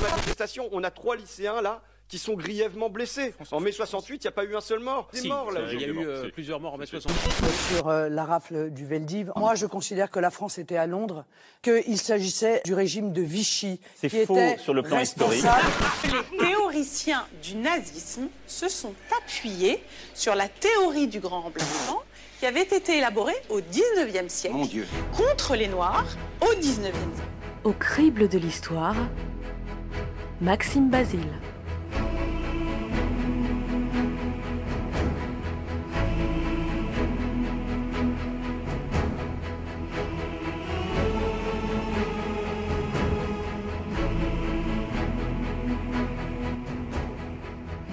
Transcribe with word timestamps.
manifestation, 0.00 0.68
on 0.72 0.82
a 0.84 0.90
trois 0.90 1.16
lycéens 1.16 1.60
là 1.62 1.82
qui 2.08 2.18
sont 2.18 2.34
grièvement 2.34 2.90
blessés. 2.90 3.32
En 3.52 3.60
mai 3.60 3.70
68, 3.70 4.16
il 4.16 4.26
n'y 4.26 4.28
a 4.28 4.32
pas 4.32 4.42
eu 4.44 4.56
un 4.56 4.60
seul 4.60 4.80
mort. 4.80 5.08
Des 5.12 5.20
Si, 5.20 5.28
morts 5.28 5.52
là. 5.52 5.60
il 5.72 5.80
y 5.80 5.84
a 5.84 5.86
eu 5.86 6.04
euh, 6.08 6.28
plusieurs 6.32 6.58
morts 6.58 6.74
en 6.74 6.76
mai 6.76 6.86
68. 6.86 7.16
sur 7.76 7.86
euh, 7.88 8.08
la 8.08 8.24
rafle 8.24 8.70
du 8.70 8.84
Veldiv. 8.84 9.30
Moi, 9.36 9.54
je 9.54 9.64
considère 9.66 10.10
que 10.10 10.18
la 10.18 10.30
France 10.32 10.58
était 10.58 10.76
à 10.76 10.88
Londres, 10.88 11.24
qu'il 11.62 11.98
s'agissait 11.98 12.62
du 12.64 12.74
régime 12.74 13.12
de 13.12 13.22
Vichy, 13.22 13.80
C'est 13.94 14.08
qui 14.10 14.26
faux 14.26 14.34
était 14.36 14.58
sur 14.58 14.74
le 14.74 14.82
plan 14.82 14.98
historique. 14.98 15.40
responsable. 15.40 16.24
Les 16.32 16.48
théoriciens 16.48 17.24
du 17.44 17.54
nazisme 17.54 18.26
se 18.48 18.68
sont 18.68 18.94
appuyés 19.22 19.80
sur 20.14 20.34
la 20.34 20.48
théorie 20.48 21.06
du 21.06 21.20
grand 21.20 21.42
remplacement 21.42 22.02
qui 22.40 22.46
avait 22.46 22.62
été 22.62 22.98
élaborée 22.98 23.36
au 23.50 23.60
19e 23.60 24.28
siècle 24.28 24.56
contre 25.16 25.54
les 25.54 25.68
Noirs 25.68 26.06
au 26.40 26.52
19e 26.54 26.60
siècle. 26.60 26.92
Au 27.62 27.72
crible 27.72 28.26
de 28.28 28.38
l'histoire, 28.38 28.96
Maxime 30.42 30.88
Basile. 30.88 31.20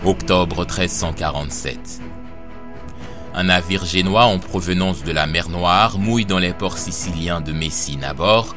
Octobre 0.05 0.65
1347. 0.65 1.99
Un 3.33 3.43
navire 3.43 3.83
génois 3.83 4.23
en 4.23 4.39
provenance 4.39 5.03
de 5.03 5.11
la 5.11 5.27
mer 5.27 5.49
Noire 5.49 5.99
mouille 5.99 6.25
dans 6.25 6.39
les 6.39 6.53
ports 6.53 6.77
siciliens 6.77 7.41
de 7.41 7.51
Messine 7.51 8.05
à 8.05 8.13
bord. 8.13 8.55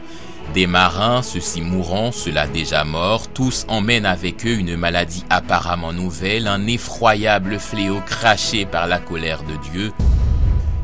Des 0.55 0.67
marins, 0.67 1.23
ceux-ci 1.23 1.61
mourants, 1.61 2.11
ceux-là 2.11 2.49
déjà 2.49 2.83
morts, 2.83 3.29
tous 3.33 3.65
emmènent 3.69 4.05
avec 4.05 4.45
eux 4.45 4.59
une 4.59 4.77
maladie 4.77 5.25
apparemment 5.31 5.93
nouvelle, 5.93 6.49
un 6.49 6.67
effroyable 6.67 7.61
fléau 7.61 8.01
craché 8.05 8.67
par 8.67 8.89
la 8.89 8.99
colère 8.99 9.45
de 9.45 9.55
Dieu. 9.71 9.93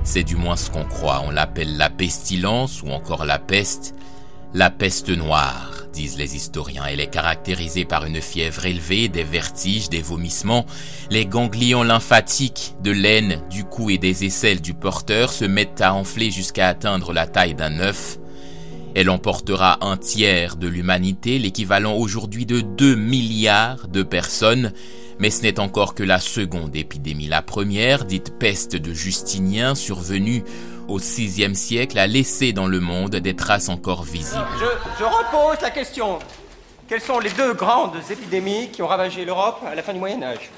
C'est 0.04 0.22
du 0.22 0.36
moins 0.36 0.54
ce 0.54 0.70
qu'on 0.70 0.84
croit. 0.84 1.24
On 1.26 1.32
l'appelle 1.32 1.76
la 1.76 1.90
pestilence 1.90 2.80
ou 2.82 2.90
encore 2.90 3.24
la 3.24 3.40
peste. 3.40 3.96
La 4.54 4.70
peste 4.70 5.08
noire, 5.08 5.72
disent 5.92 6.16
les 6.16 6.36
historiens. 6.36 6.84
Elle 6.88 7.00
est 7.00 7.10
caractérisée 7.10 7.84
par 7.84 8.04
une 8.04 8.20
fièvre 8.20 8.66
élevée, 8.66 9.08
des 9.08 9.24
vertiges, 9.24 9.90
des 9.90 10.00
vomissements. 10.00 10.64
Les 11.10 11.26
ganglions 11.26 11.82
lymphatiques 11.82 12.76
de 12.84 12.92
l'aine, 12.92 13.42
du 13.50 13.64
cou 13.64 13.90
et 13.90 13.98
des 13.98 14.24
aisselles 14.24 14.60
du 14.60 14.74
porteur 14.74 15.32
se 15.32 15.44
mettent 15.44 15.80
à 15.80 15.92
enfler 15.92 16.30
jusqu'à 16.30 16.68
atteindre 16.68 17.12
la 17.12 17.26
taille 17.26 17.56
d'un 17.56 17.80
œuf. 17.80 18.18
Elle 18.98 19.10
emportera 19.10 19.76
un 19.82 19.98
tiers 19.98 20.56
de 20.56 20.66
l'humanité, 20.68 21.38
l'équivalent 21.38 21.92
aujourd'hui 21.92 22.46
de 22.46 22.62
2 22.62 22.94
milliards 22.94 23.88
de 23.88 24.02
personnes. 24.02 24.72
Mais 25.18 25.28
ce 25.28 25.42
n'est 25.42 25.60
encore 25.60 25.94
que 25.94 26.02
la 26.02 26.18
seconde 26.18 26.74
épidémie. 26.74 27.26
La 27.26 27.42
première, 27.42 28.06
dite 28.06 28.38
peste 28.38 28.74
de 28.74 28.94
Justinien, 28.94 29.74
survenue 29.74 30.42
au 30.88 30.96
VIe 30.96 31.54
siècle, 31.54 31.98
a 31.98 32.06
laissé 32.06 32.54
dans 32.54 32.66
le 32.66 32.80
monde 32.80 33.16
des 33.16 33.36
traces 33.36 33.68
encore 33.68 34.02
visibles. 34.02 34.46
Je, 34.58 34.64
je 34.98 35.04
repose 35.04 35.60
la 35.60 35.70
question. 35.70 36.18
Quelles 36.88 37.02
sont 37.02 37.18
les 37.18 37.30
deux 37.30 37.52
grandes 37.52 37.96
épidémies 38.08 38.70
qui 38.70 38.80
ont 38.80 38.86
ravagé 38.86 39.26
l'Europe 39.26 39.60
à 39.70 39.74
la 39.74 39.82
fin 39.82 39.92
du 39.92 39.98
Moyen 39.98 40.22
Âge? 40.22 40.50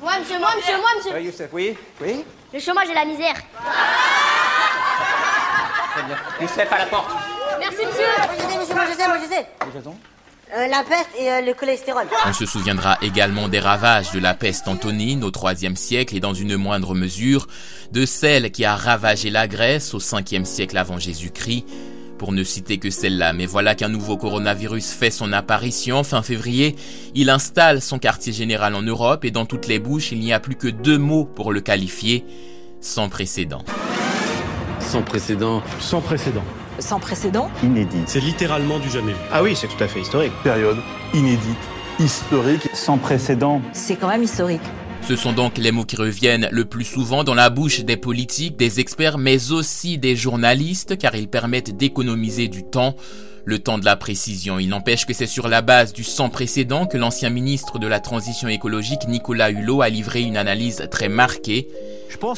Moi, 0.00 0.12
monsieur, 0.20 0.38
moi, 0.38 0.50
monsieur, 0.56 0.76
moi, 0.76 0.90
monsieur. 0.96 1.12
Oui, 1.12 1.24
Youssef, 1.24 1.48
oui 1.52 1.76
Oui 2.00 2.24
Le 2.54 2.60
chômage 2.60 2.88
et 2.88 2.94
la 2.94 3.04
misère. 3.04 3.34
Très 5.92 6.02
bien. 6.04 6.16
Youssef, 6.40 6.72
à 6.72 6.78
la 6.78 6.86
porte. 6.86 7.10
Merci, 7.70 7.86
monsieur. 7.86 8.04
Moi, 8.16 8.34
je 8.36 8.40
sais, 8.40 8.58
monsieur, 8.58 8.74
moi, 8.74 8.84
je 8.90 8.96
sais, 8.96 9.08
moi, 9.08 9.16
je 9.22 9.28
sais. 9.28 9.46
Euh, 10.56 10.66
la 10.68 10.82
peste 10.82 11.10
et 11.18 11.30
euh, 11.30 11.40
le 11.42 11.52
cholestérol. 11.52 12.06
On 12.26 12.32
se 12.32 12.46
souviendra 12.46 12.96
également 13.02 13.48
des 13.48 13.58
ravages 13.58 14.12
de 14.12 14.18
la 14.18 14.32
peste 14.32 14.66
antonine 14.66 15.22
au 15.22 15.30
IIIe 15.30 15.76
siècle 15.76 16.16
et 16.16 16.20
dans 16.20 16.32
une 16.32 16.56
moindre 16.56 16.94
mesure 16.94 17.48
de 17.92 18.06
celle 18.06 18.50
qui 18.50 18.64
a 18.64 18.74
ravagé 18.74 19.28
la 19.28 19.46
Grèce 19.46 19.92
au 19.92 19.98
5e 19.98 20.46
siècle 20.46 20.78
avant 20.78 20.98
Jésus-Christ, 20.98 21.66
pour 22.16 22.32
ne 22.32 22.42
citer 22.44 22.78
que 22.78 22.88
celle-là. 22.88 23.34
Mais 23.34 23.44
voilà 23.44 23.74
qu'un 23.74 23.90
nouveau 23.90 24.16
coronavirus 24.16 24.90
fait 24.92 25.10
son 25.10 25.34
apparition. 25.34 26.02
Fin 26.02 26.22
février, 26.22 26.76
il 27.14 27.28
installe 27.28 27.82
son 27.82 27.98
quartier 27.98 28.32
général 28.32 28.74
en 28.74 28.82
Europe 28.82 29.26
et 29.26 29.30
dans 29.30 29.44
toutes 29.44 29.66
les 29.66 29.78
bouches, 29.78 30.12
il 30.12 30.20
n'y 30.20 30.32
a 30.32 30.40
plus 30.40 30.56
que 30.56 30.68
deux 30.68 30.98
mots 30.98 31.26
pour 31.26 31.52
le 31.52 31.60
qualifier, 31.60 32.24
sans 32.80 33.10
précédent. 33.10 33.64
Sans 34.80 35.02
précédent. 35.02 35.62
Sans 35.78 36.00
précédent. 36.00 36.44
Sans 36.78 37.00
précédent 37.00 37.50
Inédit. 37.62 38.02
C'est 38.06 38.20
littéralement 38.20 38.78
du 38.78 38.88
jamais 38.88 39.12
vu. 39.12 39.18
Ah 39.32 39.42
oui, 39.42 39.56
c'est 39.56 39.66
tout 39.66 39.82
à 39.82 39.88
fait 39.88 40.00
historique. 40.00 40.32
Période 40.44 40.78
inédite, 41.12 41.58
historique. 41.98 42.68
Sans 42.72 42.98
précédent. 42.98 43.60
C'est 43.72 43.96
quand 43.96 44.08
même 44.08 44.22
historique. 44.22 44.62
Ce 45.02 45.16
sont 45.16 45.32
donc 45.32 45.58
les 45.58 45.72
mots 45.72 45.84
qui 45.84 45.96
reviennent 45.96 46.48
le 46.52 46.64
plus 46.64 46.84
souvent 46.84 47.24
dans 47.24 47.34
la 47.34 47.50
bouche 47.50 47.80
des 47.80 47.96
politiques, 47.96 48.56
des 48.56 48.78
experts, 48.78 49.18
mais 49.18 49.52
aussi 49.52 49.98
des 49.98 50.16
journalistes, 50.16 50.98
car 50.98 51.14
ils 51.14 51.28
permettent 51.28 51.76
d'économiser 51.76 52.46
du 52.46 52.62
temps, 52.62 52.94
le 53.44 53.58
temps 53.58 53.78
de 53.78 53.84
la 53.84 53.96
précision. 53.96 54.58
Il 54.58 54.68
n'empêche 54.68 55.06
que 55.06 55.14
c'est 55.14 55.26
sur 55.26 55.48
la 55.48 55.62
base 55.62 55.92
du 55.92 56.04
sans 56.04 56.28
précédent 56.28 56.86
que 56.86 56.98
l'ancien 56.98 57.30
ministre 57.30 57.78
de 57.78 57.86
la 57.86 58.00
Transition 58.00 58.48
écologique, 58.48 59.08
Nicolas 59.08 59.50
Hulot, 59.50 59.82
a 59.82 59.88
livré 59.88 60.22
une 60.22 60.36
analyse 60.36 60.86
très 60.90 61.08
marquée. 61.08 61.68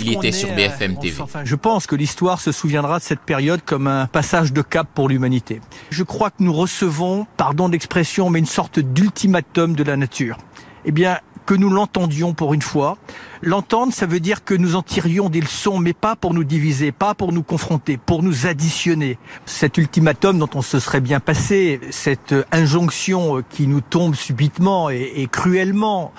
Il 0.00 0.12
était 0.12 0.32
sur 0.32 0.52
BFM 0.54 0.98
TV. 0.98 1.20
Enfin, 1.20 1.44
je 1.44 1.54
pense 1.54 1.86
que 1.86 1.96
l'histoire 1.96 2.40
se 2.40 2.52
souviendra 2.52 2.98
de 2.98 3.04
cette 3.04 3.20
période 3.20 3.60
comme 3.64 3.86
un 3.86 4.06
passage 4.06 4.52
de 4.52 4.62
cap 4.62 4.88
pour 4.94 5.08
l'humanité. 5.08 5.60
Je 5.90 6.02
crois 6.02 6.30
que 6.30 6.42
nous 6.42 6.52
recevons, 6.52 7.26
pardon 7.36 7.68
d'expression, 7.68 8.30
mais 8.30 8.38
une 8.38 8.46
sorte 8.46 8.78
d'ultimatum 8.78 9.74
de 9.74 9.82
la 9.82 9.96
nature. 9.96 10.36
Eh 10.84 10.92
bien, 10.92 11.18
que 11.50 11.54
nous 11.56 11.68
l'entendions 11.68 12.32
pour 12.32 12.54
une 12.54 12.62
fois. 12.62 12.96
L'entendre, 13.42 13.92
ça 13.92 14.06
veut 14.06 14.20
dire 14.20 14.44
que 14.44 14.54
nous 14.54 14.76
en 14.76 14.82
tirions 14.82 15.28
des 15.28 15.40
leçons, 15.40 15.78
mais 15.78 15.92
pas 15.92 16.14
pour 16.14 16.32
nous 16.32 16.44
diviser, 16.44 16.92
pas 16.92 17.14
pour 17.14 17.32
nous 17.32 17.42
confronter, 17.42 17.96
pour 17.96 18.22
nous 18.22 18.46
additionner. 18.46 19.18
Cet 19.46 19.76
ultimatum 19.76 20.38
dont 20.38 20.50
on 20.54 20.62
se 20.62 20.78
serait 20.78 21.00
bien 21.00 21.18
passé, 21.18 21.80
cette 21.90 22.34
injonction 22.52 23.42
qui 23.50 23.66
nous 23.66 23.80
tombe 23.80 24.14
subitement 24.14 24.90
et, 24.90 25.12
et 25.16 25.26
cruellement, 25.26 26.12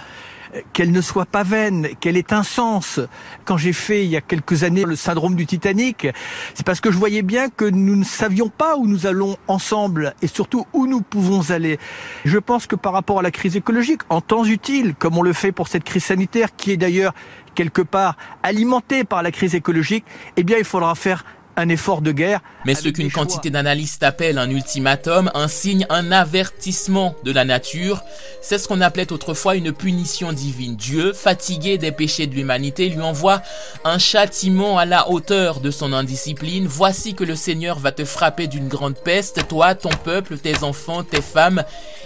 qu'elle 0.74 0.92
ne 0.92 1.02
soit 1.02 1.26
pas 1.26 1.44
vaine, 1.44 1.90
qu'elle 2.00 2.18
ait 2.18 2.34
un 2.34 2.44
sens. 2.44 3.00
Quand 3.46 3.58
j'ai 3.58 3.74
fait 3.74 4.04
il 4.04 4.10
y 4.12 4.18
a 4.18 4.22
quelques 4.22 4.64
années 4.64 4.84
le 4.84 4.96
syndrome 4.96 5.36
du 5.36 5.46
Titanic, 5.46 6.08
c'est 6.54 6.66
parce 6.66 6.82
que 6.82 6.92
je 6.92 6.98
voyais 6.98 7.22
bien 7.22 7.50
que 7.50 7.66
nous 7.66 7.96
ne 7.96 8.04
savions 8.04 8.50
pas 8.50 8.76
où 8.76 8.88
nous 8.88 9.06
allons 9.06 9.38
ensemble 9.48 10.14
et 10.22 10.28
surtout 10.28 10.66
où 10.74 10.88
nous 10.88 11.02
pouvons 11.02 11.52
aller. 11.52 11.80
Je 12.26 12.38
pense 12.38 12.68
que 12.68 12.76
par 12.76 12.94
rapport 12.94 13.20
à 13.20 13.22
la 13.22 13.32
crise 13.32 13.56
écologique, 13.56 14.02
en 14.10 14.22
temps 14.22 14.46
utile, 14.46 14.96
comme 14.98 15.18
on 15.18 15.24
le 15.24 15.34
fait 15.34 15.52
pour 15.52 15.68
cette 15.68 15.84
crise 15.84 16.06
sanitaire, 16.06 16.56
qui 16.56 16.72
est 16.72 16.78
d'ailleurs 16.78 17.14
quelque 17.56 17.82
part 17.82 18.16
alimentée 18.44 19.04
par 19.04 19.24
la 19.24 19.32
crise 19.32 19.56
écologique, 19.56 20.06
eh 20.38 20.44
bien 20.44 20.58
il 20.58 20.64
faudra 20.64 20.96
faire 20.96 21.26
un 21.56 21.70
effort 21.70 22.02
de 22.02 22.12
guerre. 22.12 22.42
Mais 22.66 22.76
ce 22.76 22.90
qu'une 22.90 23.12
quantité 23.12 23.50
d'analystes 23.50 24.04
appelle 24.04 24.38
un 24.38 24.50
ultimatum, 24.50 25.32
un 25.34 25.48
signe, 25.48 25.86
un 25.90 26.12
avertissement 26.12 27.16
de 27.24 27.32
la 27.32 27.46
nature, 27.46 28.04
c'est 28.42 28.58
ce 28.58 28.68
qu'on 28.68 28.82
appelait 28.82 29.12
autrefois 29.12 29.56
une 29.56 29.72
punition 29.72 30.34
divine. 30.34 30.76
Dieu, 30.76 31.14
fatigué 31.14 31.78
des 31.78 31.92
péchés 31.92 32.28
de 32.28 32.36
l'humanité, 32.36 32.90
lui 32.90 33.02
envoie 33.02 33.42
un 33.84 33.98
châtiment 33.98 34.78
à 34.78 34.86
la 34.86 35.10
hauteur 35.10 35.60
de 35.60 35.72
son 35.72 35.94
indiscipline. 35.94 36.68
Voici 36.68 37.14
que 37.14 37.24
le 37.24 37.36
Seigneur 37.36 37.80
va 37.80 37.92
te 37.92 38.06
frapper 38.06 38.48
d'une 38.48 38.68
grande 38.68 38.96
peste, 38.96 39.48
toi, 39.48 39.76
ton 39.76 39.90
peuple, 39.90 40.38
tes 40.38 40.64
enfants, 40.64 41.04
tes 41.04 41.22
femmes, 41.22 41.64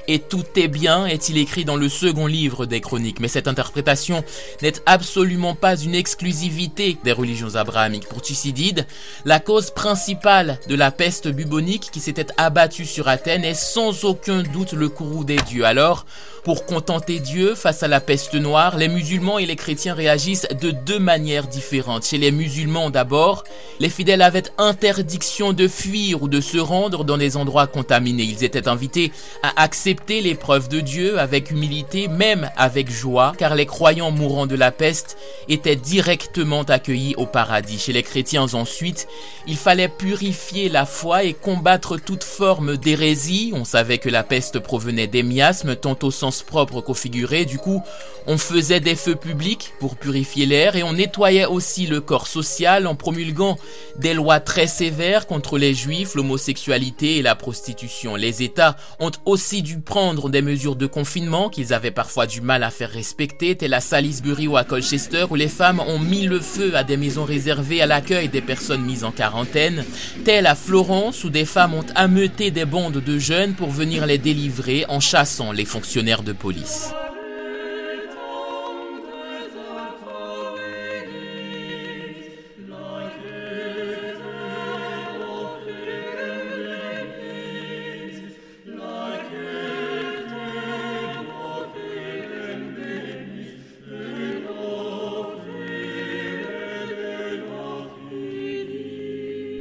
et 0.08 0.20
tous 0.20 0.44
tes 0.44 0.68
biens, 0.68 1.06
est-il 1.08 1.38
écrit 1.38 1.66
dans 1.66 1.78
le 1.78 1.90
second 1.90 2.28
livre 2.28 2.66
des 2.66 2.82
chroniques. 2.82 3.20
Mais 3.20 3.28
cette 3.28 3.48
interprétation 3.48 4.24
n'est 4.62 4.74
absolument 4.86 5.56
pas 5.56 5.76
une 5.78 5.96
exclusivité 5.96 6.98
des 7.04 7.12
religions 7.12 7.56
abrahamiques. 7.56 8.08
Pour 8.08 8.22
Thucydide, 8.22 8.86
la 9.26 9.35
cause 9.40 9.72
principale 9.72 10.60
de 10.68 10.76
la 10.76 10.92
peste 10.92 11.28
bubonique 11.28 11.90
qui 11.92 12.00
s'était 12.00 12.28
abattue 12.38 12.86
sur 12.86 13.08
Athènes 13.08 13.44
est 13.44 13.54
sans 13.54 14.06
aucun 14.06 14.44
doute 14.44 14.74
le 14.74 14.90
courroux 14.90 15.24
des 15.24 15.38
dieux. 15.38 15.66
Alors, 15.66 16.06
pour 16.46 16.68
contenter 16.68 17.20
Dieu 17.20 17.56
face 17.56 17.82
à 17.82 17.88
la 17.88 18.00
peste 18.00 18.36
noire, 18.36 18.78
les 18.78 18.88
musulmans 18.88 19.40
et 19.40 19.48
les 19.48 19.56
chrétiens 19.56 19.96
réagissent 19.96 20.48
de 20.62 20.70
deux 20.70 21.00
manières 21.00 21.48
différentes. 21.48 22.06
Chez 22.06 22.20
les 22.20 22.30
musulmans 22.30 22.92
d'abord, 22.92 23.44
les 23.80 23.90
fidèles 23.90 24.22
avaient 24.22 24.44
interdiction 24.60 25.54
de 25.54 25.68
fuir 25.68 26.22
ou 26.22 26.28
de 26.28 26.42
se 26.42 26.60
rendre 26.60 27.04
dans 27.04 27.18
des 27.18 27.36
endroits 27.36 27.66
contaminés. 27.66 28.26
Ils 28.26 28.44
étaient 28.44 28.68
invités 28.68 29.12
à 29.42 29.60
accepter 29.64 30.22
l'épreuve 30.22 30.70
de 30.70 30.82
Dieu 30.82 31.20
avec 31.20 31.50
humilité, 31.50 32.08
même 32.08 32.52
avec 32.56 32.92
joie, 32.92 33.34
car 33.40 33.56
les 33.56 33.66
croyants 33.66 34.12
mourant 34.12 34.46
de 34.46 34.56
la 34.56 34.72
peste 34.72 35.18
étaient 35.50 35.76
directement 35.76 36.62
accueillis 36.62 37.16
au 37.18 37.26
paradis. 37.26 37.80
Chez 37.80 37.94
les 37.94 38.04
chrétiens 38.04 38.54
ensuite, 38.54 39.08
Il 39.48 39.58
fallait 39.58 39.90
purifier 39.90 40.70
la 40.70 40.86
foi 40.86 41.24
et 41.24 41.34
combattre 41.34 41.98
toute 41.98 42.24
forme 42.24 42.78
d'hérésie. 42.78 43.52
On 43.54 43.64
savait 43.64 44.00
que 44.00 44.10
la 44.10 44.24
peste 44.24 44.60
provenait 44.60 45.08
des 45.08 45.24
miasmes, 45.24 45.76
tant 45.76 45.98
au 46.02 46.12
sens 46.12 46.42
propre 46.42 46.82
qu'au 46.82 46.94
figuré. 46.94 47.46
Du 47.46 47.60
coup, 47.60 47.84
on 48.28 48.38
faisait 48.38 48.80
des 48.80 48.96
feux 48.96 49.16
publics 49.16 49.74
pour 49.80 49.98
purifier 49.98 50.46
l'air 50.46 50.76
et 50.76 50.84
on 50.84 50.94
nettoyait 50.94 51.46
aussi 51.46 51.86
le 51.86 52.02
corps 52.02 52.28
social 52.28 52.88
en 52.88 52.96
promulguant 52.96 53.58
des 54.00 54.14
lois 54.14 54.40
très 54.40 54.68
sévères 54.68 55.28
contre 55.28 55.58
les 55.58 55.74
juifs, 55.74 56.16
l'homosexualité 56.16 57.18
et 57.18 57.22
la 57.22 57.36
prostitution. 57.36 58.16
Les 58.16 58.42
États 58.42 58.76
ont 59.00 59.12
aussi 59.26 59.62
dû 59.62 59.80
prendre 59.80 60.30
des 60.30 60.42
mesures 60.42 60.76
de 60.76 60.88
confinement 60.88 61.50
qu'ils 61.50 61.74
avaient 61.74 61.92
parfois 61.92 62.26
du 62.26 62.42
mal 62.42 62.64
à 62.64 62.72
faire 62.72 62.90
respecter, 62.90 63.56
telles 63.56 63.74
à 63.74 63.82
Salisbury 63.82 64.48
ou 64.48 64.58
à 64.58 64.64
Colchester 64.64 65.26
où 65.30 65.36
les 65.36 65.48
femmes 65.48 65.80
ont 65.80 66.00
mis 66.00 66.26
le 66.26 66.40
feu 66.40 66.76
à 66.76 66.84
des 66.84 66.98
maisons 66.98 67.26
réservées 67.26 67.82
à 67.82 67.86
l'accueil 67.86 68.30
des 68.30 68.42
personnes 68.42 68.84
mises 68.84 69.04
en 69.04 69.12
quarantaine, 69.16 69.84
telles 70.24 70.48
à 70.48 70.56
Florence 70.56 71.24
où 71.24 71.30
des 71.30 71.46
femmes 71.46 71.74
ont 71.74 71.86
ameuté 71.96 72.52
des 72.52 72.66
bandes 72.66 73.02
de 73.04 73.18
jeunes 73.18 73.54
pour 73.54 73.72
venir 73.72 74.06
les 74.06 74.18
délivrer 74.18 74.86
en 74.90 75.00
chassant 75.00 75.52
les 75.52 75.66
fonctionnaires 75.66 76.24
de 76.24 76.34
police. 76.34 76.92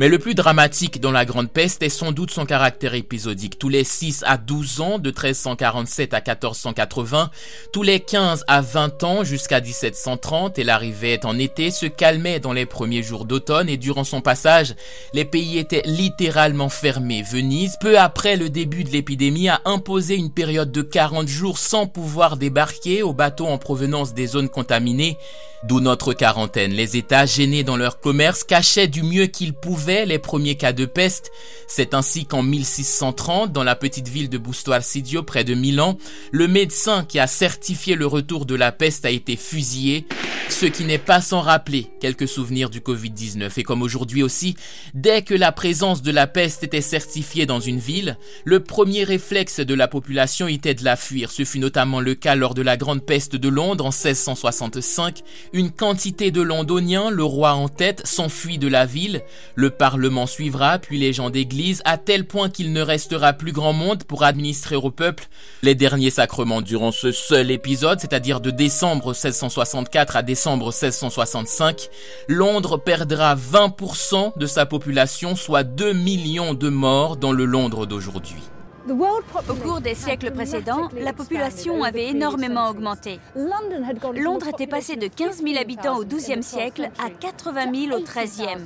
Mais 0.00 0.08
le 0.08 0.19
plus 0.19 0.35
dramatique 0.35 1.00
dans 1.00 1.12
la 1.12 1.25
Grande 1.25 1.52
Peste 1.52 1.81
est 1.85 1.88
sans 1.88 2.11
doute 2.11 2.32
son 2.32 2.46
caractère 2.46 2.94
épisodique. 2.94 3.61
Tous 3.61 3.69
les 3.69 3.85
6 3.85 4.25
à 4.26 4.38
12 4.38 4.81
ans, 4.81 4.99
de 4.99 5.11
1347 5.11 6.14
à 6.14 6.17
1480, 6.17 7.31
tous 7.73 7.85
les 7.85 8.00
15 8.00 8.44
à 8.49 8.61
20 8.61 9.05
ans 9.05 9.23
jusqu'à 9.23 9.61
1730, 9.61 10.58
et 10.58 10.64
l'arrivée 10.64 11.20
en 11.23 11.38
été, 11.38 11.70
se 11.70 11.87
calmait 11.87 12.41
dans 12.41 12.52
les 12.52 12.67
premiers 12.67 13.05
jours 13.05 13.25
d'automne 13.25 13.69
et 13.69 13.76
durant 13.76 14.02
son 14.02 14.20
passage, 14.20 14.75
les 15.12 15.25
pays 15.25 15.58
étaient 15.58 15.82
littéralement 15.85 16.70
fermés. 16.70 17.23
Venise, 17.23 17.76
peu 17.81 17.96
après 17.96 18.37
le 18.37 18.50
début 18.50 18.82
de 18.82 18.91
l'épidémie, 18.91 19.49
a 19.49 19.61
imposé 19.64 20.17
une 20.17 20.32
période 20.32 20.73
de 20.73 20.82
40 20.82 21.29
jours 21.29 21.58
sans 21.58 21.87
pouvoir 21.87 22.37
débarquer 22.37 23.05
aux 23.05 23.12
bateaux 23.12 23.46
en 23.46 23.58
provenance 23.58 24.12
des 24.12 24.26
zones 24.26 24.49
contaminées, 24.49 25.19
d'où 25.67 25.81
notre 25.81 26.13
quarantaine. 26.13 26.73
Les 26.73 26.97
États, 26.97 27.27
gênés 27.27 27.65
dans 27.65 27.77
leur 27.77 28.01
commerce, 28.01 28.45
cachaient 28.45 28.89
du 28.89 29.03
mieux 29.03 29.27
qu'ils 29.27 29.55
pouvaient 29.55 30.07
les 30.07 30.19
premiers 30.19 30.57
cas 30.57 30.73
de 30.73 30.85
peste. 30.85 31.31
C'est 31.67 31.95
ainsi 31.95 32.27
qu'en 32.27 32.43
1630, 32.43 33.53
dans 33.53 33.65
la 33.65 33.75
petite 33.75 34.09
ville 34.09 34.29
de 34.29 34.39
Busto 34.39 34.73
Arcidio, 34.73 35.23
près 35.23 35.45
de 35.45 35.55
Milan, 35.55 35.97
le 36.33 36.49
médecin 36.49 37.05
qui 37.05 37.19
a 37.19 37.27
certifié 37.27 37.95
le 37.95 38.07
retour 38.07 38.47
de 38.47 38.55
la 38.55 38.73
peste 38.73 39.07
a 39.07 39.11
été 39.11 39.37
fusillé, 39.37 40.07
ce 40.51 40.67
qui 40.67 40.85
n'est 40.85 40.99
pas 40.99 41.21
sans 41.21 41.41
rappeler 41.41 41.87
quelques 42.01 42.29
souvenirs 42.29 42.69
du 42.69 42.81
Covid-19. 42.81 43.51
Et 43.57 43.63
comme 43.63 43.83
aujourd'hui 43.83 44.23
aussi, 44.23 44.57
dès 44.93 45.23
que 45.23 45.35
la 45.35 45.53
présence 45.53 46.03
de 46.03 46.13
la 46.13 46.27
peste 46.27 46.63
était 46.63 46.81
certifiée 46.81 47.47
dans 47.47 47.61
une 47.61 47.79
ville, 47.79 48.19
le 48.45 48.61
premier 48.61 49.05
réflexe 49.05 49.61
de 49.61 49.75
la 49.75 49.89
population 49.89 50.47
était 50.47 50.75
de 50.75 50.85
la 50.85 50.97
fuir. 50.97 51.31
Ce 51.31 51.45
fut 51.45 51.59
notamment 51.59 52.01
le 52.01 52.15
cas 52.15 52.35
lors 52.35 52.55
de 52.55 52.63
la 52.63 52.77
grande 52.77 53.05
peste 53.05 53.37
de 53.37 53.49
Londres 53.49 53.87
en 53.87 53.91
1665. 53.91 55.23
Une 55.55 55.71
quantité 55.71 56.33
de 56.33 56.43
londoniens, 56.43 57.11
le 57.11 57.23
roi 57.23 57.53
en 57.53 57.69
tête, 57.69 58.05
s'enfuit 58.05 58.59
de 58.59 58.67
la 58.67 58.87
ville. 58.87 59.23
Le 59.55 59.71
Parlement 59.71 60.27
suivra, 60.27 60.81
puis 60.81 60.99
les 60.99 61.12
gens 61.12 61.31
d'église, 61.31 61.81
à 61.85 61.97
tel 61.97 62.27
point 62.27 62.51
qu'il 62.51 62.73
ne 62.73 62.81
restera 62.81 63.33
plus 63.33 63.53
grand 63.53 63.73
monde 63.73 64.03
pour 64.03 64.25
administrer 64.25 64.75
au 64.75 64.91
peuple 64.91 65.29
les 65.62 65.77
derniers 65.77 66.11
sacrements 66.11 66.61
durant 66.61 66.91
ce 66.91 67.12
seul 67.12 67.53
épisode, 67.53 68.01
c'est-à-dire 68.01 68.41
de 68.41 68.51
décembre 68.51 69.11
1664 69.11 70.17
à 70.17 70.23
décembre 70.23 70.73
1665. 70.73 71.89
Londres 72.27 72.77
perdra 72.77 73.37
20% 73.37 74.37
de 74.37 74.47
sa 74.47 74.67
population, 74.67 75.37
soit 75.37 75.62
2 75.62 75.93
millions 75.93 76.55
de 76.55 76.69
morts 76.69 77.17
dans 77.17 77.31
le 77.31 77.45
Londres 77.45 77.87
d'aujourd'hui. 77.87 78.43
Au 78.87 79.55
cours 79.55 79.81
des 79.81 79.95
siècles 79.95 80.31
précédents, 80.31 80.89
la 80.99 81.15
population 81.15 81.83
avait 81.85 82.09
énormément 82.09 82.69
augmenté. 82.69 83.19
Londres 83.35 84.49
était 84.49 84.67
passé 84.67 84.97
de 84.97 85.07
15 85.07 85.43
000 85.43 85.59
habitants 85.59 85.97
au 85.97 86.05
XIIe 86.05 86.43
siècle 86.43 86.91
à 86.99 87.09
80 87.09 87.89
000 87.89 87.99
au 87.99 88.03
XIIIe. 88.03 88.63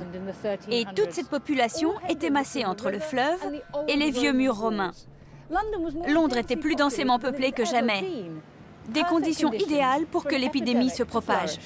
Et 0.69 0.83
toute 0.95 1.13
cette 1.13 1.29
population 1.29 1.93
était 2.09 2.29
massée 2.29 2.65
entre 2.65 2.89
le 2.89 2.99
fleuve 2.99 3.39
et 3.87 3.95
les 3.95 4.11
vieux 4.11 4.33
murs 4.33 4.57
romains. 4.57 4.91
Londres 6.07 6.37
était 6.37 6.57
plus 6.57 6.75
densément 6.75 7.19
peuplée 7.19 7.51
que 7.51 7.65
jamais. 7.65 8.03
Des 8.89 9.03
conditions 9.03 9.53
idéales 9.53 10.05
pour 10.05 10.25
que 10.25 10.35
l'épidémie 10.35 10.89
se 10.89 11.03
propage. 11.03 11.57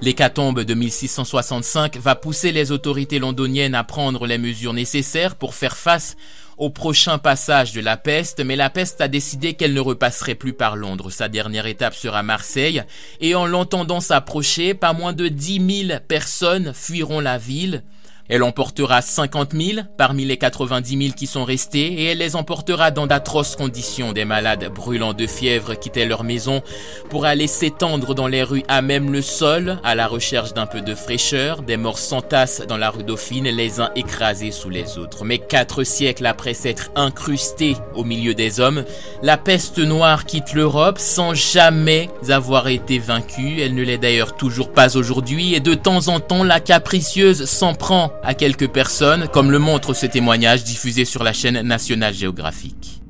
L'hécatombe 0.00 0.60
de 0.60 0.74
1665 0.74 1.96
va 1.98 2.14
pousser 2.16 2.52
les 2.52 2.72
autorités 2.72 3.18
londoniennes 3.18 3.74
à 3.74 3.84
prendre 3.84 4.26
les 4.26 4.38
mesures 4.38 4.72
nécessaires 4.72 5.36
pour 5.36 5.54
faire 5.54 5.76
face 5.76 6.16
au 6.56 6.70
prochain 6.70 7.18
passage 7.18 7.72
de 7.72 7.80
la 7.80 7.96
peste, 7.96 8.44
mais 8.44 8.56
la 8.56 8.70
peste 8.70 9.00
a 9.00 9.08
décidé 9.08 9.54
qu'elle 9.54 9.74
ne 9.74 9.80
repasserait 9.80 10.34
plus 10.34 10.52
par 10.52 10.76
Londres. 10.76 11.10
Sa 11.10 11.28
dernière 11.28 11.66
étape 11.66 11.94
sera 11.94 12.22
Marseille, 12.22 12.82
et 13.20 13.34
en 13.34 13.46
l'entendant 13.46 14.00
s'approcher, 14.00 14.74
pas 14.74 14.92
moins 14.92 15.12
de 15.12 15.28
10 15.28 15.86
000 15.88 16.00
personnes 16.06 16.72
fuiront 16.74 17.20
la 17.20 17.38
ville. 17.38 17.82
Elle 18.30 18.42
emportera 18.42 19.02
50 19.02 19.52
000 19.52 19.86
parmi 19.98 20.24
les 20.24 20.38
90 20.38 20.98
000 20.98 21.14
qui 21.14 21.26
sont 21.26 21.44
restés 21.44 21.92
et 21.92 22.04
elle 22.06 22.18
les 22.18 22.36
emportera 22.36 22.90
dans 22.90 23.06
d'atroces 23.06 23.54
conditions. 23.54 24.14
Des 24.14 24.24
malades 24.24 24.72
brûlant 24.74 25.12
de 25.12 25.26
fièvre 25.26 25.74
quittaient 25.74 26.06
leur 26.06 26.24
maison 26.24 26.62
pour 27.10 27.26
aller 27.26 27.46
s'étendre 27.46 28.14
dans 28.14 28.26
les 28.26 28.42
rues 28.42 28.64
à 28.66 28.80
même 28.80 29.12
le 29.12 29.20
sol 29.20 29.78
à 29.84 29.94
la 29.94 30.06
recherche 30.06 30.54
d'un 30.54 30.64
peu 30.64 30.80
de 30.80 30.94
fraîcheur. 30.94 31.60
Des 31.60 31.76
morts 31.76 31.98
s'entassent 31.98 32.62
dans 32.66 32.78
la 32.78 32.88
rue 32.88 33.02
Dauphine, 33.02 33.44
les 33.44 33.78
uns 33.80 33.90
écrasés 33.94 34.52
sous 34.52 34.70
les 34.70 34.96
autres. 34.96 35.26
Mais 35.26 35.38
quatre 35.38 35.84
siècles 35.84 36.24
après 36.24 36.54
s'être 36.54 36.90
incrustés 36.96 37.76
au 37.94 38.04
milieu 38.04 38.32
des 38.32 38.58
hommes, 38.58 38.84
la 39.22 39.36
peste 39.36 39.78
noire 39.78 40.24
quitte 40.24 40.54
l'Europe 40.54 40.98
sans 40.98 41.34
jamais 41.34 42.08
avoir 42.30 42.68
été 42.68 42.98
vaincue. 42.98 43.60
Elle 43.60 43.74
ne 43.74 43.82
l'est 43.82 43.98
d'ailleurs 43.98 44.34
toujours 44.34 44.72
pas 44.72 44.96
aujourd'hui 44.96 45.54
et 45.54 45.60
de 45.60 45.74
temps 45.74 46.08
en 46.08 46.20
temps 46.20 46.42
la 46.42 46.60
capricieuse 46.60 47.44
s'en 47.44 47.74
prend 47.74 48.14
à 48.24 48.34
quelques 48.34 48.68
personnes, 48.68 49.28
comme 49.28 49.50
le 49.50 49.58
montre 49.58 49.94
ce 49.94 50.06
témoignage 50.06 50.64
diffusé 50.64 51.04
sur 51.04 51.22
la 51.22 51.32
chaîne 51.32 51.60
National 51.62 52.14
Geographic. 52.14 53.00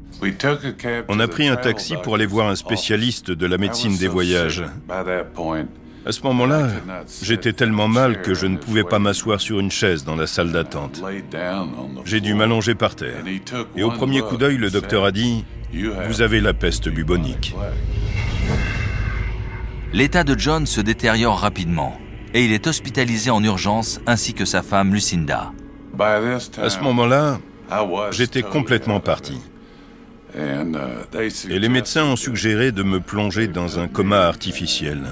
On 1.09 1.21
a 1.21 1.29
pris 1.29 1.49
un 1.49 1.57
taxi 1.57 1.95
pour 2.03 2.15
aller 2.15 2.27
voir 2.27 2.49
un 2.49 2.57
spécialiste 2.57 3.31
de 3.31 3.47
la 3.47 3.59
médecine 3.59 3.97
des 3.97 4.09
voyages. 4.09 4.65
À 6.07 6.13
ce 6.13 6.21
moment-là, 6.23 6.69
j'étais 7.23 7.53
tellement 7.53 7.89
mal 7.89 8.21
que 8.23 8.35
je 8.35 8.47
ne 8.47 8.59
pouvais 8.59 8.85
pas 8.85 8.99
m'asseoir 8.99 9.41
sur 9.41 9.59
une 9.59 9.71
chaise 9.71 10.05
dans 10.05 10.17
la 10.17 10.27
salle 10.27 10.53
d'attente. 10.53 11.03
J'ai 12.05 12.21
dû 12.21 12.35
m'allonger 12.35 12.75
par 12.75 12.95
terre. 12.95 13.25
Et 13.77 13.83
au 13.83 13.91
premier 13.91 14.21
coup 14.21 14.37
d'œil, 14.37 14.57
le 14.57 14.71
docteur 14.71 15.05
a 15.05 15.13
dit, 15.13 15.45
vous 16.09 16.23
avez 16.23 16.41
la 16.41 16.53
peste 16.53 16.89
bubonique. 16.89 17.55
L'état 19.93 20.25
de 20.25 20.39
John 20.39 20.67
se 20.67 20.81
détériore 20.81 21.39
rapidement 21.39 21.97
et 22.35 22.45
il 22.45 22.53
est 22.53 22.67
hospitalisé 22.67 23.31
en 23.31 23.43
urgence 23.43 24.01
ainsi 24.07 24.35
que 24.35 24.45
sa 24.45 24.63
femme 24.63 24.93
Lucinda. 24.93 25.53
À 25.99 26.69
ce 26.69 26.81
moment-là, 26.81 27.39
j'étais 28.11 28.43
complètement 28.43 29.01
parti. 29.01 29.39
Et 30.37 31.59
les 31.61 31.69
médecins 31.69 32.05
ont 32.05 32.17
suggéré 32.17 32.73
de 32.73 32.83
me 32.83 32.99
plonger 32.99 33.47
dans 33.47 33.79
un 33.79 33.87
coma 33.87 34.23
artificiel. 34.23 35.03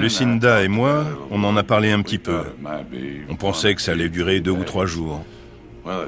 Lucinda 0.00 0.62
et 0.62 0.68
moi, 0.68 1.06
on 1.30 1.42
en 1.44 1.56
a 1.56 1.62
parlé 1.62 1.92
un 1.92 2.02
petit 2.02 2.18
peu. 2.18 2.42
On 3.30 3.36
pensait 3.36 3.74
que 3.74 3.80
ça 3.80 3.92
allait 3.92 4.10
durer 4.10 4.40
deux 4.40 4.50
ou 4.50 4.64
trois 4.64 4.84
jours. 4.84 5.24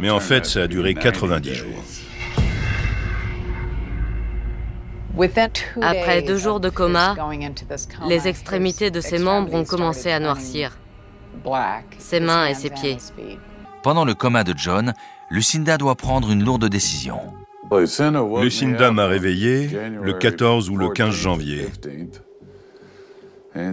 Mais 0.00 0.11
en 0.11 0.21
fait, 0.21 0.44
ça 0.44 0.62
a 0.62 0.66
duré 0.66 0.94
90 0.94 1.54
jours. 1.54 1.85
Après 5.80 6.23
deux 6.23 6.37
jours 6.37 6.61
de 6.61 6.68
coma, 6.71 7.14
les 8.09 8.28
extrémités 8.28 8.90
de 8.90 9.00
ses 9.00 9.18
membres 9.18 9.54
ont 9.54 9.64
commencé 9.64 10.11
à 10.11 10.18
noircir, 10.18 10.78
ses 11.99 12.21
mains 12.21 12.47
et 12.47 12.54
ses 12.54 12.71
pieds. 12.71 12.97
Pendant 13.83 14.04
le 14.04 14.14
coma 14.14 14.44
de 14.44 14.54
John, 14.56 14.94
Lucinda 15.30 15.78
doit 15.78 15.94
prendre 15.94 16.30
une 16.30 16.44
lourde 16.44 16.66
décision. 16.68 17.21
Lucinda 18.40 18.90
m'a 18.90 19.06
réveillé 19.06 19.71
le 20.02 20.12
14 20.12 20.71
ou 20.71 20.76
le 20.76 20.88
15 20.88 21.14
janvier. 21.14 21.68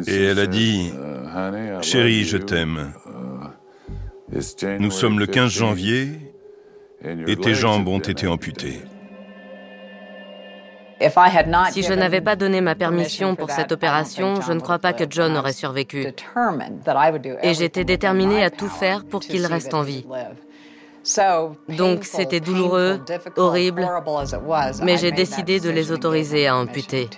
Et 0.07 0.24
elle 0.24 0.39
a 0.39 0.48
dit, 0.48 0.93
Chérie, 1.81 2.24
je 2.24 2.38
t'aime. 2.38 2.93
Nous 4.79 4.91
sommes 4.91 5.19
le 5.19 5.25
15 5.25 5.51
janvier 5.51 6.33
et 7.03 7.36
tes 7.36 7.55
jambes 7.55 7.88
ont 7.88 8.00
été 8.00 8.27
amputées. 8.27 8.81
Si 11.72 11.84
je 11.84 11.93
n'avais 11.93 12.22
pas 12.22 12.36
donné 12.36 12.62
ma 12.62 12.75
permission 12.75 13.36
pour 13.36 13.51
cette 13.51 13.72
opération, 13.72 14.41
je 14.41 14.53
ne 14.53 14.60
crois 14.60 14.79
pas 14.79 14.93
que 14.93 15.05
John 15.10 15.36
aurait 15.38 15.53
survécu. 15.53 16.08
Et 17.43 17.53
j'étais 17.53 17.84
déterminée 17.84 18.43
à 18.43 18.50
tout 18.50 18.70
faire 18.70 19.03
pour 19.05 19.22
qu'il 19.22 19.46
reste 19.46 19.74
en 19.74 19.81
vie. 19.81 20.05
Donc 21.70 22.03
c'était 22.03 22.39
douloureux, 22.39 23.01
horrible, 23.36 23.89
mais 24.84 24.98
j'ai 24.98 25.12
décidé 25.12 25.60
de 25.60 25.70
les 25.72 25.91
autoriser 25.91 26.48
à 26.48 26.55
amputer. 26.55 27.10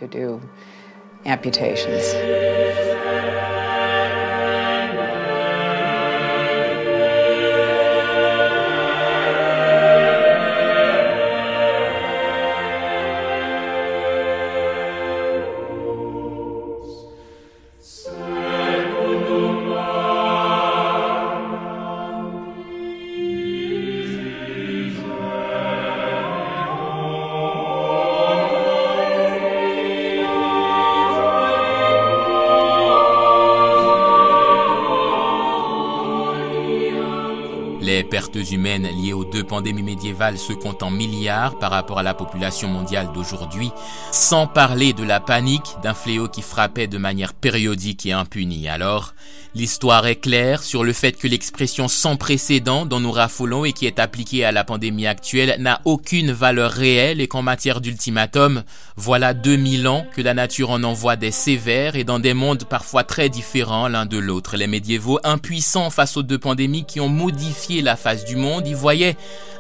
Pertes 38.34 38.52
humaines 38.52 38.88
liées 38.88 39.14
aux 39.14 39.26
deux 39.26 39.44
pandémies 39.44 39.84
médiévales 39.84 40.38
se 40.38 40.54
comptent 40.54 40.84
en 40.84 40.90
milliards 40.90 41.58
par 41.60 41.72
rapport 41.72 42.00
à 42.00 42.04
la 42.04 42.14
population 42.14 42.68
mondiale 42.68 43.10
d'aujourd'hui, 43.14 43.72
sans 44.12 44.48
parler 44.48 44.94
de 44.94 45.04
la 45.04 45.20
panique 45.20 45.76
d'un 45.84 45.94
fléau 45.94 46.28
qui 46.28 46.42
frappait 46.42 46.88
de 46.88 46.98
manière 46.98 47.34
périodique 47.34 48.06
et 48.06 48.12
impunie. 48.12 48.68
Alors, 48.68 49.14
l'histoire 49.56 50.08
est 50.08 50.16
claire 50.16 50.64
sur 50.64 50.84
le 50.84 50.94
fait 50.94 51.14
que 51.14 51.28
l'expression 51.28 51.88
sans 51.88 52.16
précédent 52.16 52.86
dont 52.86 53.00
nous 53.00 53.12
raffolons 53.12 53.66
et 53.66 53.74
qui 53.74 53.86
est 53.86 54.00
appliquée 54.00 54.46
à 54.46 54.52
la 54.52 54.64
pandémie 54.64 55.08
actuelle 55.08 55.56
n'a 55.60 55.82
aucune 55.86 56.32
valeur 56.32 56.72
réelle 56.72 57.22
et 57.22 57.28
qu'en 57.28 57.42
matière 57.42 57.82
d'ultimatum, 57.82 58.64
voilà 58.96 59.34
2000 59.34 59.88
ans 59.88 60.06
que 60.16 60.22
la 60.22 60.34
nature 60.34 60.72
en 60.72 60.84
envoie 60.84 61.16
des 61.16 61.32
sévères 61.32 61.96
et 61.96 62.04
dans 62.04 62.20
des 62.20 62.34
mondes 62.34 62.66
parfois 62.66 63.04
très 63.04 63.30
différents 63.30 63.88
l'un 63.88 64.06
de 64.06 64.18
l'autre. 64.18 64.58
Les 64.58 64.68
médiévaux 64.68 65.20
impuissants 65.24 65.90
face 65.90 66.18
aux 66.18 66.24
deux 66.24 66.40
pandémies 66.40 66.86
qui 66.86 67.00
ont 67.00 67.10
modifié 67.10 67.82
la 67.82 67.96
face 67.96 68.23
du 68.26 68.36
monde, 68.36 68.68
y 68.68 68.74
voyaient 68.74 69.16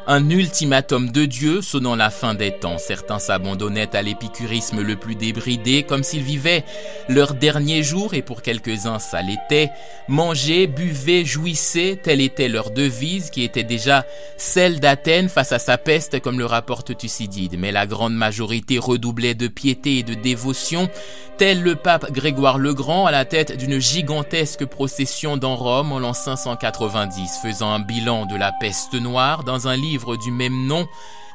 un 0.07 0.29
ultimatum 0.29 1.11
de 1.11 1.25
Dieu 1.25 1.61
sonnant 1.61 1.95
la 1.95 2.09
fin 2.09 2.33
des 2.33 2.51
temps. 2.51 2.77
Certains 2.77 3.19
s'abandonnaient 3.19 3.95
à 3.95 4.01
l'épicurisme 4.01 4.81
le 4.81 4.95
plus 4.95 5.15
débridé, 5.15 5.83
comme 5.83 6.03
s'ils 6.03 6.23
vivaient 6.23 6.65
leur 7.07 7.33
dernier 7.33 7.83
jour, 7.83 8.13
et 8.13 8.21
pour 8.21 8.41
quelques-uns 8.41 8.99
ça 8.99 9.21
l'était. 9.21 9.69
Manger, 10.09 10.67
buvez, 10.67 11.23
jouissez, 11.23 11.99
telle 12.01 12.21
était 12.21 12.49
leur 12.49 12.71
devise, 12.71 13.29
qui 13.29 13.43
était 13.43 13.63
déjà 13.63 14.05
celle 14.37 14.79
d'Athènes 14.79 15.29
face 15.29 15.53
à 15.53 15.59
sa 15.59 15.77
peste, 15.77 16.19
comme 16.19 16.39
le 16.39 16.45
rapporte 16.45 16.97
Thucydide. 16.97 17.57
Mais 17.57 17.71
la 17.71 17.87
grande 17.87 18.15
majorité 18.15 18.79
redoublait 18.79 19.35
de 19.35 19.47
piété 19.47 19.99
et 19.99 20.03
de 20.03 20.15
dévotion, 20.15 20.89
tel 21.37 21.61
le 21.61 21.75
pape 21.75 22.11
Grégoire 22.11 22.57
le 22.57 22.73
Grand 22.73 23.05
à 23.05 23.11
la 23.11 23.25
tête 23.25 23.57
d'une 23.57 23.79
gigantesque 23.79 24.65
procession 24.65 25.37
dans 25.37 25.55
Rome 25.55 25.91
en 25.93 25.99
l'an 25.99 26.13
590, 26.13 27.39
faisant 27.41 27.71
un 27.71 27.79
bilan 27.79 28.25
de 28.25 28.35
la 28.35 28.51
peste 28.51 28.95
noire 28.95 29.43
dans 29.43 29.67
un 29.67 29.75
livre 29.75 29.92
du 30.17 30.31
même 30.31 30.67
nom, 30.67 30.87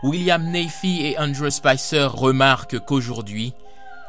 William 0.03 0.45
Nafy 0.50 1.07
et 1.07 1.19
Andrew 1.19 1.50
Spicer 1.50 2.09
remarquent 2.12 2.79
qu'aujourd'hui, 2.79 3.53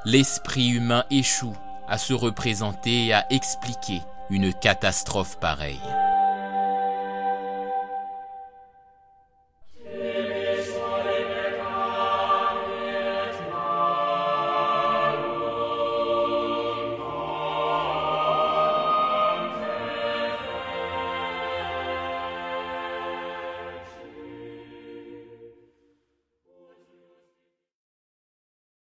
l'esprit 0.05 0.69
humain 0.69 1.03
échoue 1.09 1.55
à 1.87 1.97
se 1.97 2.13
représenter 2.13 3.07
et 3.07 3.13
à 3.13 3.25
expliquer 3.31 4.01
une 4.29 4.53
catastrophe 4.53 5.39
pareille. 5.39 5.79